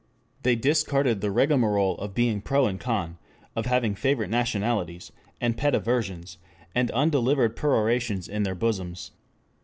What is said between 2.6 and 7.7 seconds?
and con, of having favorite nationalities, and pet aversions, and undelivered